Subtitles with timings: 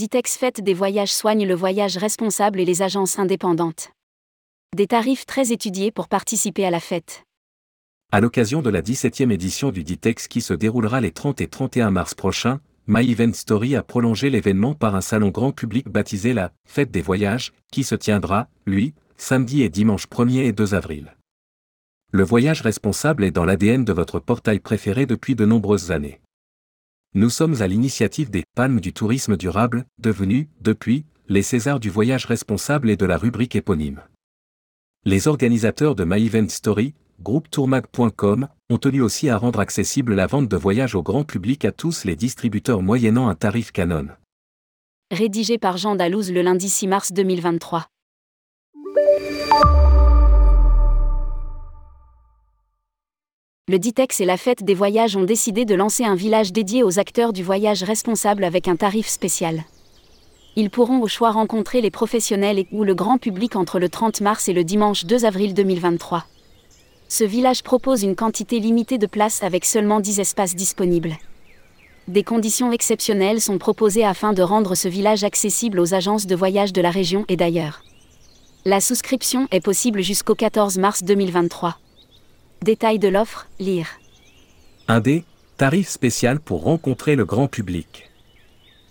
[0.00, 3.90] Ditex Fête des voyages soigne le voyage responsable et les agences indépendantes.
[4.74, 7.24] Des tarifs très étudiés pour participer à la fête.
[8.10, 11.90] À l'occasion de la 17e édition du Ditex qui se déroulera les 30 et 31
[11.90, 16.50] mars prochains, My Event Story a prolongé l'événement par un salon grand public baptisé la
[16.66, 21.14] Fête des voyages, qui se tiendra, lui, samedi et dimanche 1er et 2 avril.
[22.10, 26.22] Le voyage responsable est dans l'ADN de votre portail préféré depuis de nombreuses années.
[27.14, 32.24] Nous sommes à l'initiative des Palmes du tourisme durable, devenus, depuis, les Césars du voyage
[32.24, 34.00] responsable et de la rubrique éponyme.
[35.04, 36.46] Les organisateurs de My Event
[37.20, 41.64] groupe tourmag.com, ont tenu aussi à rendre accessible la vente de voyages au grand public
[41.64, 44.06] à tous les distributeurs moyennant un tarif canon.
[45.10, 47.88] Rédigé par Jean Dalouse le lundi 6 mars 2023.
[53.70, 56.98] Le Ditex et la Fête des Voyages ont décidé de lancer un village dédié aux
[56.98, 59.62] acteurs du voyage responsable avec un tarif spécial.
[60.56, 64.22] Ils pourront au choix rencontrer les professionnels et ou le grand public entre le 30
[64.22, 66.24] mars et le dimanche 2 avril 2023.
[67.08, 71.16] Ce village propose une quantité limitée de places avec seulement 10 espaces disponibles.
[72.08, 76.72] Des conditions exceptionnelles sont proposées afin de rendre ce village accessible aux agences de voyage
[76.72, 77.84] de la région et d'ailleurs.
[78.64, 81.76] La souscription est possible jusqu'au 14 mars 2023.
[82.62, 83.86] Détail de l'offre, lire.
[84.86, 85.22] 1D,
[85.56, 88.10] tarif spécial pour rencontrer le grand public.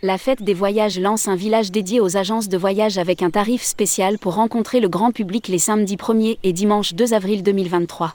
[0.00, 3.62] La fête des voyages lance un village dédié aux agences de voyage avec un tarif
[3.62, 8.14] spécial pour rencontrer le grand public les samedis 1er et dimanche 2 avril 2023.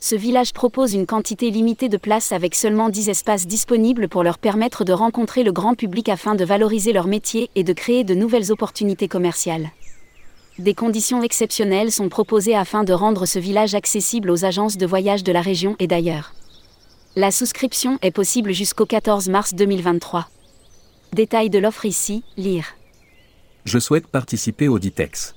[0.00, 4.38] Ce village propose une quantité limitée de places avec seulement 10 espaces disponibles pour leur
[4.38, 8.14] permettre de rencontrer le grand public afin de valoriser leur métier et de créer de
[8.14, 9.72] nouvelles opportunités commerciales
[10.62, 15.24] des conditions exceptionnelles sont proposées afin de rendre ce village accessible aux agences de voyage
[15.24, 16.32] de la région et d'ailleurs.
[17.16, 20.28] La souscription est possible jusqu'au 14 mars 2023.
[21.12, 22.76] Détail de l'offre ici, lire.
[23.64, 25.34] Je souhaite participer au DITEX.